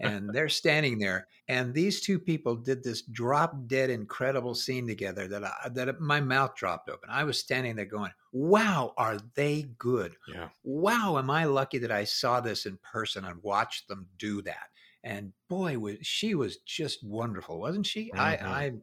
[0.00, 5.28] and they're standing there, and these two people did this drop dead incredible scene together
[5.28, 7.08] that I, that my mouth dropped open.
[7.10, 10.48] I was standing there going, "Wow, are they good?" Yeah.
[10.64, 14.69] wow, am I lucky that I saw this in person and watched them do that?
[15.02, 18.10] And boy, was she was just wonderful, wasn't she?
[18.14, 18.18] Mhm.
[18.18, 18.34] I,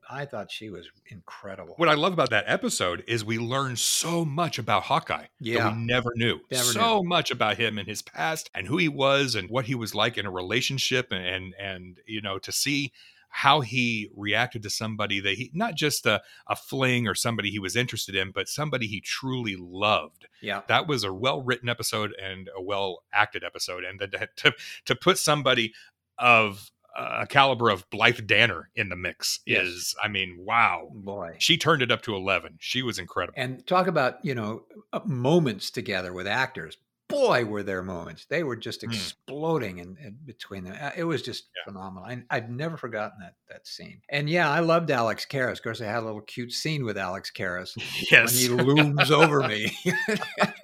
[0.09, 1.75] I I thought she was incredible.
[1.77, 5.63] What I love about that episode is we learned so much about Hawkeye Yeah.
[5.65, 6.39] that we never knew.
[6.49, 9.75] Never so much about him and his past and who he was and what he
[9.75, 12.91] was like in a relationship and and, and you know to see
[13.29, 17.59] how he reacted to somebody that he not just a, a fling or somebody he
[17.59, 20.25] was interested in, but somebody he truly loved.
[20.41, 23.83] yeah, That was a well written episode and a well acted episode.
[23.83, 24.53] And then to, to
[24.85, 25.73] to put somebody
[26.19, 29.65] of a caliber of Blythe Danner in the mix Yes.
[29.67, 30.89] is, I mean, wow.
[30.91, 31.35] boy.
[31.37, 32.57] She turned it up to 11.
[32.59, 33.35] She was incredible.
[33.37, 36.77] And talk about you know uh, moments together with actors.
[37.09, 38.25] Boy, were there moments.
[38.25, 38.89] They were just Hmm.
[38.91, 40.75] exploding in, in between them.
[40.81, 41.71] Uh, It was just Yeah.
[41.71, 42.03] phenomenal.
[42.09, 44.01] I, I've never forgotten that that scene.
[44.09, 45.53] And yeah, I loved Alex Karras.
[45.53, 47.71] Of course, I had a little cute scene with Alex Karras
[48.11, 49.71] Yes, when he looms over me.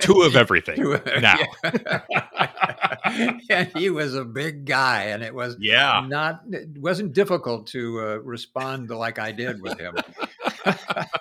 [0.02, 0.76] Two of everything.
[0.84, 1.38] To a- now.
[1.64, 2.50] yeah.
[3.50, 6.06] and he was a big guy, and it was Yeah.
[6.08, 9.96] not it wasn't difficult to uh, respond like I did with him.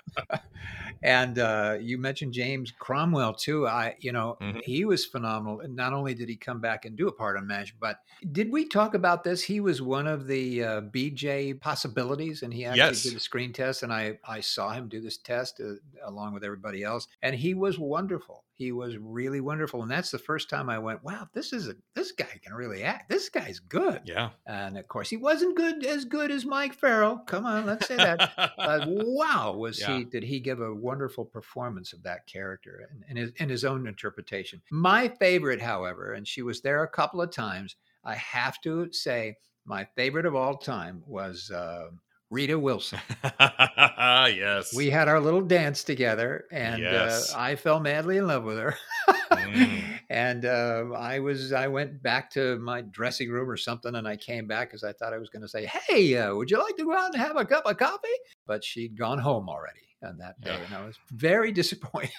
[1.03, 3.67] and uh, you mentioned James Cromwell too.
[3.67, 4.63] I, you know, Mhm.
[4.63, 5.61] he was phenomenal.
[5.61, 7.99] And not only did he come back and do a part on MASH, but
[8.31, 9.43] did we talk about this?
[9.43, 13.03] He was one of the uh, BJ possibilities, and he actually Yes.
[13.03, 13.83] did a screen test.
[13.83, 17.55] And I, I saw him do this test uh, along with everybody else, and he
[17.55, 18.45] was wonderful.
[18.55, 21.75] He was really wonderful, and that's the first time I went, "Wow, this is a
[21.95, 23.09] this guy can really act.
[23.09, 24.31] This guy's good." Yeah.
[24.47, 27.19] And of course, he wasn't good as good as Mike Farrell.
[27.27, 28.31] Come on, let's say that.
[28.57, 29.99] but wow, was Yeah.
[29.99, 30.05] he?
[30.05, 33.87] Did he give a wonderful performance of that character and in, his in his own
[33.87, 34.61] interpretation?
[34.71, 37.77] My favorite, however, and she was there a couple of times.
[38.05, 41.87] I have to say, my favorite of all time was uh,
[42.33, 42.99] Rita Wilson.
[43.49, 44.75] yes.
[44.75, 47.35] We had our little dance together, and Yes.
[47.35, 48.75] uh, I fell madly in love with her.
[49.31, 49.83] Mm.
[50.11, 54.17] and uh, I was I went back to my dressing room or something, and I
[54.17, 56.77] came back because I thought I was going to say, "Hey, uh, would you like
[56.79, 58.09] to go out and have a cup of coffee?"
[58.47, 60.65] But she'd gone home already on that day, Yeah.
[60.67, 62.11] and I was very disappointed.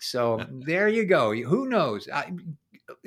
[0.00, 1.32] so there you go.
[1.34, 2.08] Who knows?
[2.12, 2.32] I,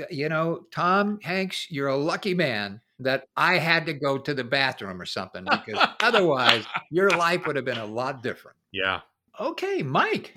[0.10, 4.44] you know, Tom Hanks, you're a lucky man that I had to go to the
[4.44, 8.58] bathroom or something because otherwise your life would have been a lot different.
[8.72, 9.02] yeah.
[9.40, 10.34] Okay, Mike.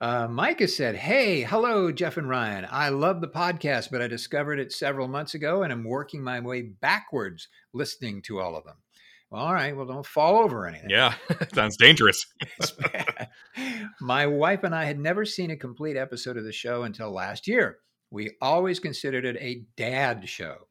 [0.00, 2.66] Uh, Mike has said, Hey, hello, Jeff and Ryan.
[2.68, 6.40] I love the podcast, but I discovered it several months ago and I'm working my
[6.40, 8.78] way backwards listening to all of them.
[9.30, 9.76] Well, all right.
[9.76, 10.90] Well, don't fall over anything.
[10.90, 11.14] Yeah.
[11.54, 12.26] Sounds dangerous.
[14.00, 17.46] My wife and I had never seen a complete episode of the show until last
[17.46, 17.78] year.
[18.10, 20.66] We always considered it a dad show.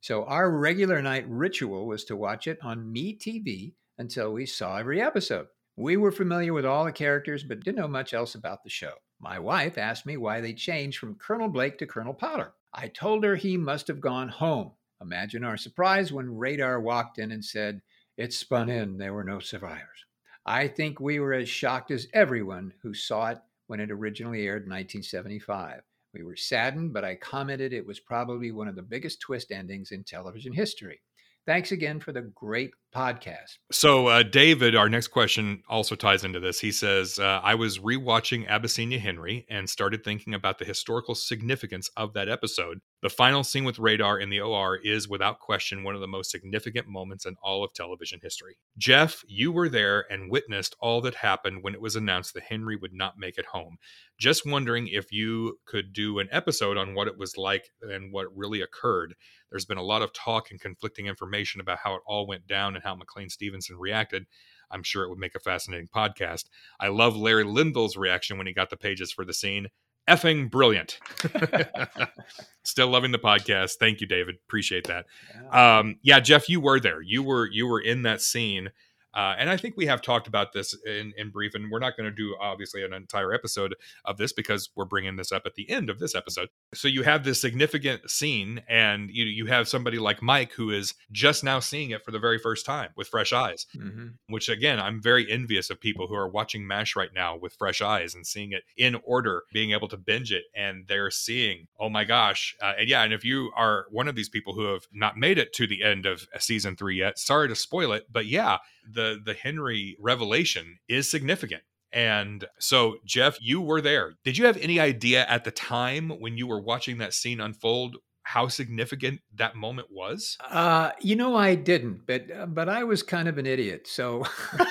[0.00, 5.00] So our regular night ritual was to watch it on MeTV until we saw every
[5.00, 5.46] episode.
[5.76, 8.92] We were familiar with all the characters, but didn't know much else about the show.
[9.20, 12.52] My wife asked me why they changed from Colonel Blake to Colonel Potter.
[12.72, 14.72] I told her he must have gone home.
[15.00, 17.82] Imagine our surprise when Radar walked in and said,
[18.16, 20.04] It spun in, there were no survivors.
[20.44, 24.64] I think we were as shocked as everyone who saw it when it originally aired
[24.64, 25.82] in 1975.
[26.16, 29.90] We were saddened, but I commented it was probably one of the biggest twist endings
[29.90, 31.00] in television history.
[31.46, 33.58] Thanks again for the great podcast.
[33.70, 36.58] So, uh, David, our next question also ties into this.
[36.58, 41.88] He says, uh, I was rewatching Abyssinia Henry and started thinking about the historical significance
[41.96, 42.80] of that episode.
[43.02, 46.32] The final scene with Radar in the OR is, without question, one of the most
[46.32, 48.56] significant moments in all of television history.
[48.76, 52.74] Jeff, you were there and witnessed all that happened when it was announced that Henry
[52.74, 53.76] would not make it home.
[54.18, 58.34] Just wondering if you could do an episode on what it was like and what
[58.34, 59.14] really occurred.
[59.50, 62.74] There's been a lot of talk and conflicting information about how it all went down
[62.74, 64.26] and how McLean Stevenson reacted.
[64.70, 66.44] I'm sure it would make a fascinating podcast.
[66.80, 69.68] I love Larry Linville's reaction when he got the pages for the scene.
[70.08, 71.00] Effing brilliant.
[72.62, 73.74] Still loving the podcast.
[73.80, 74.36] Thank you, David.
[74.46, 75.06] Appreciate that.
[75.50, 77.02] Um, yeah, Jeff, you were there.
[77.02, 78.70] You were you were in that scene.
[79.16, 81.96] Uh, and I think we have talked about this in, in brief, and we're not
[81.96, 83.74] going to do obviously an entire episode
[84.04, 86.48] of this because we're bringing this up at the end of this episode.
[86.74, 90.92] So you have this significant scene, and you you have somebody like Mike who is
[91.10, 93.66] just now seeing it for the very first time with fresh eyes.
[93.74, 94.14] Mhm.
[94.28, 97.80] Which again, I'm very envious of people who are watching Mash right now with fresh
[97.80, 101.88] eyes and seeing it in order, being able to binge it, and they're seeing, oh
[101.88, 104.86] my gosh, uh, and yeah, and if you are one of these people who have
[104.92, 108.26] not made it to the end of season three yet, sorry to spoil it, but
[108.26, 108.58] yeah,
[108.92, 111.62] the the Henry revelation is significant.
[111.92, 114.14] And so, Jeff, you were there.
[114.24, 117.96] Did you have any idea at the time when you were watching that scene unfold
[118.22, 120.36] how significant that moment was?
[120.50, 124.24] Uh, you know, I didn't, but uh, but I was kind of an idiot, so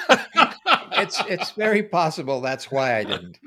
[0.92, 3.40] it's it's very possible that's why I didn't.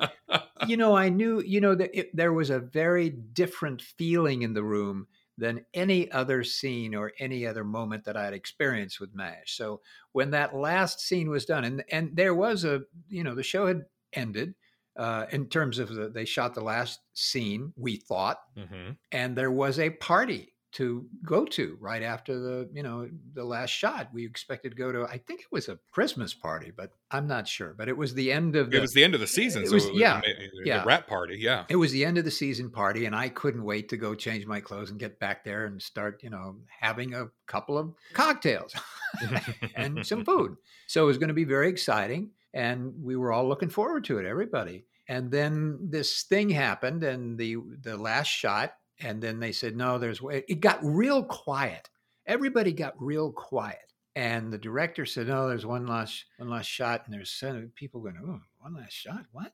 [0.66, 4.62] You know, I knew you know that there was a very different feeling in the
[4.62, 9.57] room than any other scene or any other moment that I'd experienced with Mash.
[9.57, 9.81] So
[10.12, 13.66] when that last scene was done, and and there was a you know the show
[13.66, 14.55] had ended.
[14.96, 18.90] Uh, in terms of the, they shot the last scene, we thought, Mm-hmm.
[19.12, 23.70] and there was a party to go to right after the you know the last
[23.70, 27.26] shot we expected to go to i think it was a christmas party but i'm
[27.26, 29.24] not sure but it was the end of the It was the end of the
[29.24, 30.85] eh, season, It so was- it was yeah, the, the yeah.
[30.85, 31.38] rap party.
[31.40, 31.64] Yeah.
[31.70, 34.44] it was the end of the season party and i couldn't wait to go change
[34.46, 38.74] my clothes and get back there and start you know having a couple of cocktails
[39.74, 43.48] and some food so it was going to be very exciting and we were all
[43.48, 48.74] looking forward to it everybody and then this thing happened and the the last shot
[49.00, 51.88] and then they said no there's wa-" it got real quiet
[52.26, 57.02] everybody got real quiet and the director said no there's one last one last shot
[57.04, 57.42] and there's
[57.74, 59.52] people going oh one last shot what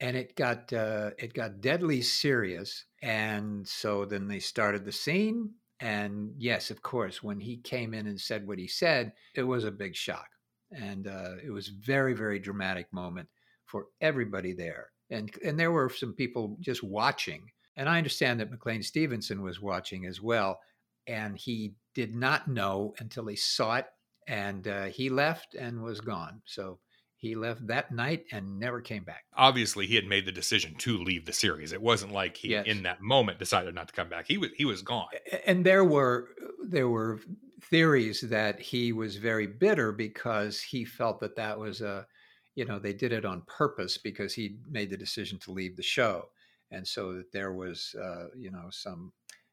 [0.00, 5.50] and it got uh, it got deadly serious and so then they started the scene
[5.80, 9.64] and yes of course when he came in and said what he said it was
[9.64, 10.28] a big shock
[10.72, 13.28] and uh, it was very very dramatic moment
[13.66, 14.88] for everybody there.
[15.10, 17.50] And and there were some people just watching.
[17.76, 20.58] And I understand that McLean Stevenson was watching as well.
[21.06, 23.86] And he did not know until he saw it.
[24.26, 26.42] And uh, he left and was gone.
[26.46, 26.80] So
[27.16, 29.24] he left that night and never came back.
[29.36, 31.72] Obviously, he had made the decision to leave the series.
[31.72, 32.66] It wasn't like he, Yes.
[32.66, 34.26] in that moment, decided not to come back.
[34.26, 35.08] He was he was gone.
[35.46, 36.28] And there were
[36.68, 37.20] there were
[37.62, 42.06] theories that he was very bitter because he felt that that was a
[42.54, 45.82] you know they did it on purpose because he made the decision to leave the
[45.82, 46.28] show
[46.70, 49.12] and so that there was uh, you know some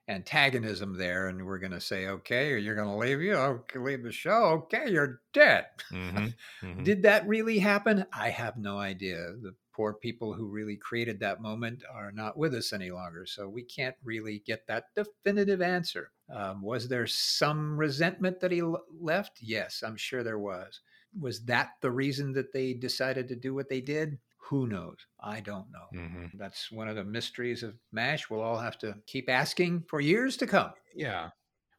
[0.10, 4.04] antagonism there and we're going to say okay you're going to leave you okay leave
[4.04, 5.68] the show okay you're dead.
[5.92, 6.84] Mhm, mhm.
[6.84, 8.06] did that really happen?
[8.12, 9.16] I have no idea.
[9.42, 13.50] The poor people who really created that moment are not with us any longer so
[13.50, 16.12] we can't really get that definitive answer.
[16.30, 19.42] Um, was there some resentment that he l- left?
[19.42, 20.82] Yes i'm sure there was.
[21.20, 24.20] Was that the reason that they decided to do what they did
[24.50, 26.32] who knows i don't know Mhm.
[26.38, 30.38] that's one of the mysteries of mash we'll all have to keep asking for years
[30.38, 31.30] to come Yeah.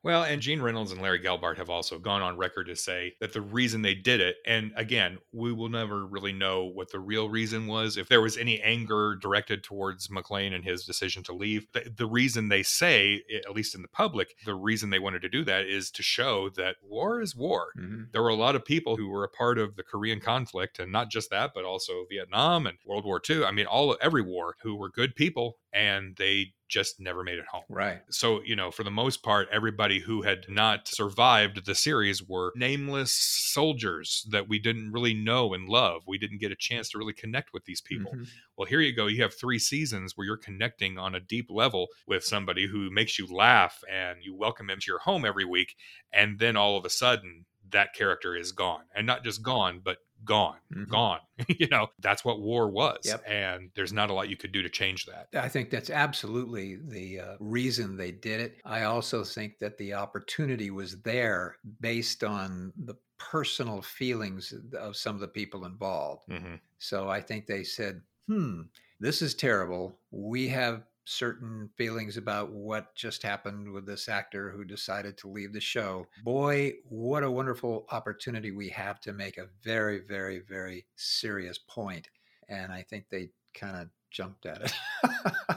[0.05, 3.33] Well, and Gene Reynolds and Larry Gelbart have also gone on record to say that
[3.33, 7.31] the reason they did it, and again, we will never really know what the real
[7.31, 7.97] reason was.
[7.97, 12.05] If there was any anger directed towards McLean and his decision to leave, the, the
[12.05, 15.65] reason they say, at least in the public, the reason they wanted to do that
[15.65, 17.69] is to show that war is war.
[17.79, 18.13] Mhm.
[18.13, 20.93] There were a lot of people who were a part of the Korean conflict, and
[20.93, 23.47] not just that, but also Vietnam and World War II.
[23.47, 27.45] I mean, all every war, who were good people, and they just never made it
[27.51, 27.63] home.
[27.69, 28.01] Right.
[28.11, 32.53] So you know for the most part everybody who had not survived the series were
[32.57, 33.13] nameless
[33.53, 36.03] soldiers that we didn't really know and love.
[36.07, 38.13] We didn't get a chance to really connect with these people.
[38.13, 38.27] Mhm.
[38.57, 39.07] well here you go.
[39.07, 43.19] You have three seasons where you're connecting on a deep level with somebody who makes
[43.19, 45.77] you laugh and you welcome him to your home every week
[46.13, 48.85] and then all of a sudden that character is gone.
[48.95, 50.89] And not just gone but gone Mhm.
[50.89, 53.25] gone you know that's what war was Yep.
[53.27, 56.77] and there's not a lot you could do to change that I think that's absolutely
[56.77, 58.61] the uh, reason they did it.
[58.65, 65.15] I also think that the opportunity was there based on the personal feelings of some
[65.15, 66.27] of the people involved.
[66.29, 68.63] hmm So I think they said, hmm,
[69.01, 69.99] this is terrible.
[70.11, 75.53] We have certain feelings about what just happened with this actor who decided to leave
[75.53, 76.07] the show.
[76.25, 82.09] Boy, what a wonderful opportunity we have to make a very, very, very serious point.
[82.49, 84.73] And I think they kind of jumped at it.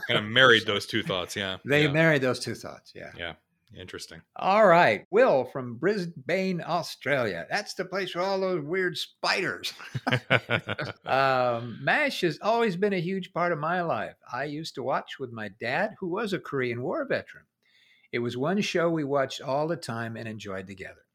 [0.07, 1.91] kind of married those two thoughts yeah They yeah.
[1.91, 2.91] married those two thoughts.
[2.95, 3.11] Yeah.
[3.17, 3.33] Yeah,
[3.75, 4.21] interesting.
[4.35, 5.05] All right.
[5.11, 7.45] Will from Brisbane, Australia.
[7.49, 9.73] That's the place for all those weird spiders.
[11.05, 14.15] Um, MASH has always been a huge part of my life.
[14.31, 17.45] I used to watch with my dad, who was a Korean War veteran.
[18.11, 21.05] It was one show we watched all the time and enjoyed together.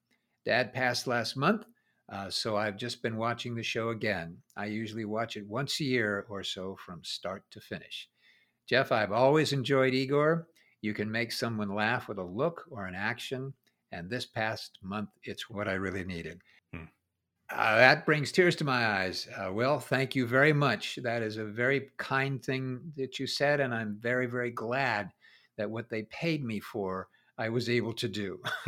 [0.45, 1.67] Dad passed last month,
[2.11, 4.39] uh, so I've just been watching the show again.
[4.57, 8.09] I usually watch it once a year or so from start to finish.
[8.69, 10.47] Jeff, I've always enjoyed Igor.
[10.83, 13.55] You can make someone laugh with a look or an action,
[13.93, 16.41] and this past month, it's what I really needed.
[16.75, 16.85] Hmm.
[17.49, 19.29] Uh, that brings tears to my eyes.
[19.37, 20.99] Uh, well, thank you very much.
[21.03, 25.13] That is a very kind thing that you said, and I'm very, very glad
[25.57, 27.09] that what they paid me for,
[27.39, 28.41] I was able to do.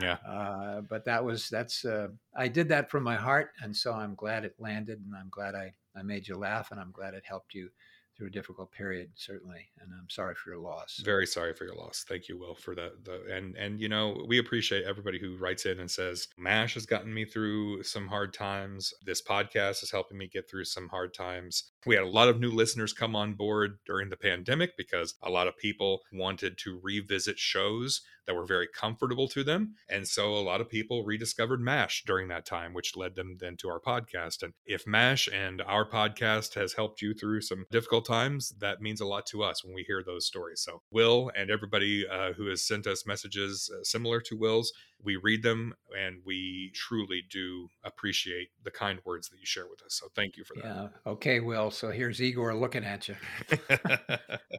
[0.00, 0.18] yeah.
[0.28, 4.14] Uh, but that was that's uh, I did that from my heart, and so I'm
[4.14, 7.24] glad it landed, and I'm glad I I made you laugh, and I'm glad it
[7.26, 7.68] helped you
[8.16, 9.68] through a difficult period, certainly.
[9.80, 11.00] And I'm sorry for your loss.
[11.04, 12.04] Very sorry for your loss.
[12.08, 13.04] Thank you, Will, for that.
[13.04, 16.86] The, and and you know we appreciate everybody who writes in and says Mash has
[16.86, 18.92] gotten me through some hard times.
[19.04, 21.72] This podcast is helping me get through some hard times.
[21.86, 25.30] We had a lot of new listeners come on board during the pandemic because a
[25.30, 29.74] lot of people wanted to revisit shows that were very comfortable to them.
[29.88, 33.56] And so a lot of people rediscovered MASH during that time, which led them then
[33.58, 34.42] to our podcast.
[34.42, 39.00] And if MASH and our podcast has helped you through some difficult times, that means
[39.00, 40.60] a lot to us when we hear those stories.
[40.60, 44.72] So, Will and everybody uh, who has sent us messages uh, similar to Will's,
[45.04, 49.82] we read them and we truly do appreciate the kind words that you share with
[49.82, 49.98] us.
[50.00, 50.64] So, thank you for that.
[50.64, 51.12] Yeah.
[51.12, 51.70] Okay, Will.
[51.70, 53.16] So here's Igor looking at you.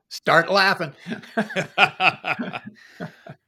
[0.09, 0.93] Start laughing.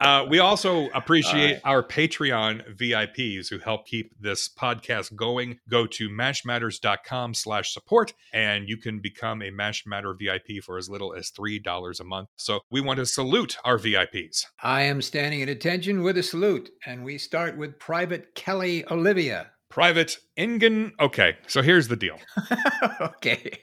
[0.06, 1.62] uh, we also appreciate right.
[1.66, 5.58] our Patreon VIPs who help keep this podcast going.
[5.68, 10.90] Go to mashmatters.com slash support and you can become a Mash Matter VIP for as
[10.90, 12.30] little as $3 a month.
[12.36, 14.46] So we want to salute our VIPs.
[14.62, 19.52] I am standing at attention with a salute, and we start with Private Kelly Olivia.
[19.70, 20.94] Private Ingen.
[21.00, 22.18] Okay, so here's the deal.
[23.02, 23.58] okay.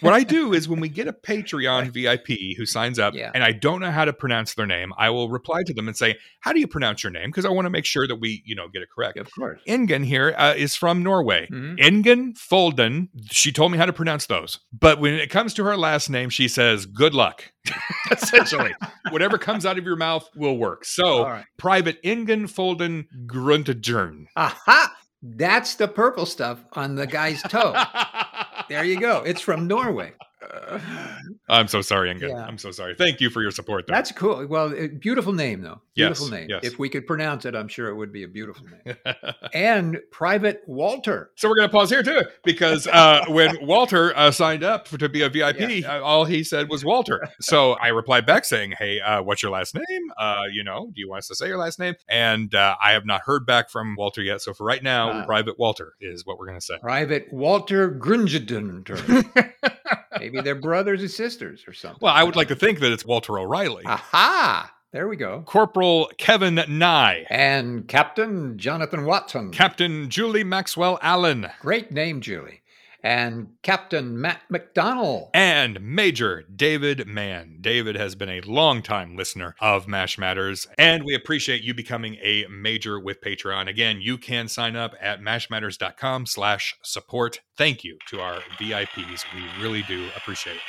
[0.00, 3.30] What I do is when we get a Patreon VIP who signs up Yeah.
[3.34, 5.96] and I don't know how to pronounce their name, I will reply to them and
[5.96, 7.30] say, How do you pronounce your name?
[7.30, 9.18] Because I want to make sure that we, you know, get it correct.
[9.18, 9.60] of course.
[9.66, 11.46] Ingen here uh, is from Norway.
[11.52, 11.78] Mhm.
[11.78, 13.08] Ingen Folden.
[13.30, 14.58] She told me how to pronounce those.
[14.72, 17.52] But when it comes to her last name, she says, good luck.
[18.10, 18.74] Essentially,
[19.10, 20.84] whatever comes out of your mouth will work.
[20.84, 21.44] So, right.
[21.58, 24.26] Private Ingen Folden Grundejern.
[24.36, 24.92] Aha!
[25.22, 27.74] That's the purple stuff on the guy's toe.
[28.68, 29.22] there you go.
[29.24, 30.14] It's from Norway.
[31.48, 32.30] I'm so sorry, Ingen.
[32.30, 32.44] Yeah.
[32.46, 32.94] I'm so sorry.
[32.94, 33.86] Thank you for your support.
[33.86, 33.94] Though.
[33.94, 34.46] That's cool.
[34.46, 35.80] Well, uh, beautiful name though.
[35.94, 36.46] Beautiful Yes, name.
[36.50, 36.60] yes.
[36.64, 38.96] If we could pronounce it, I'm sure it would be a beautiful name.
[39.54, 41.30] and Private Walter.
[41.36, 44.96] So we're going to pause here too, because uh, when Walter uh, signed up for,
[44.98, 45.96] to be a VIP, Yeah.
[45.98, 47.28] uh, all he said was Walter.
[47.40, 50.12] So I replied back saying, "Hey, uh, what's your last name?
[50.16, 52.92] Uh, you know, do you want us to say your last name?" And uh, I
[52.92, 54.40] have not heard back from Walter yet.
[54.40, 55.24] So for right now, Ah.
[55.26, 56.78] Private Walter is what we're going to say.
[56.80, 58.62] Private Walter Grungeden.
[60.22, 61.98] Maybe they're brothers and sisters or something.
[62.00, 63.84] Well, I would like to think that it's Walter O'Reilly.
[63.86, 64.72] Aha!
[64.92, 65.42] There we go.
[65.46, 69.50] Corporal Kevin Nye, And Captain Jonathan Watson.
[69.50, 72.61] Captain Julie Maxwell Allen, Great name, Julie.
[73.04, 75.30] And Captain Matt McDonald.
[75.34, 77.58] and Major David Mann.
[77.60, 82.46] David has been a longtime listener of MASH Matters, and we appreciate you becoming a
[82.48, 83.66] major with Patreon.
[83.68, 87.40] Again, you can sign up at mashmatters.com slash support.
[87.58, 89.24] Thank you to our VIPs.
[89.34, 90.62] We really do appreciate it.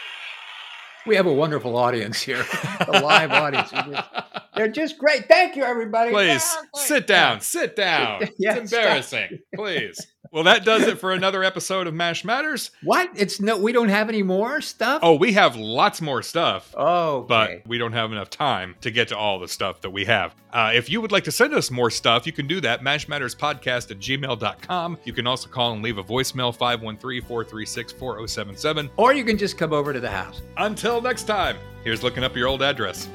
[1.06, 2.44] We have a wonderful audience here,
[2.88, 3.70] a live audience.
[3.72, 4.10] They're just-
[4.56, 5.28] They're just great.
[5.28, 6.12] Thank you, everybody.
[6.12, 6.86] Please great.
[6.86, 7.42] sit down.
[7.42, 8.22] Sit down.
[8.40, 9.40] Yeah, it's embarrassing.
[9.56, 10.00] Please.
[10.34, 12.72] Well, that does it for another episode of MASH Matters.
[12.82, 13.12] What?
[13.16, 13.56] It's no.
[13.56, 15.02] We don't have any more stuff.
[15.04, 16.74] Oh, we have lots more stuff.
[16.76, 20.06] oh, but we don't have enough time to get to all the stuff that we
[20.06, 20.34] have.
[20.52, 22.82] Uh, if you would like to send us more stuff, you can do that.
[22.82, 24.98] MashMattersPodcast at gmail.com.
[25.04, 28.90] You can also call and leave a voicemail 513 436 4077.
[28.98, 30.42] Or you can just come over to the house.
[30.58, 33.08] Until next time, here's looking up your old address.